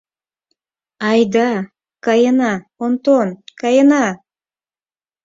Айда, 1.09 1.49
каена, 2.05 2.53
Онтон, 2.83 3.27
каена! 3.61 4.05